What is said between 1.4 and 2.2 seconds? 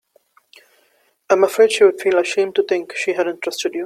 afraid she'd feel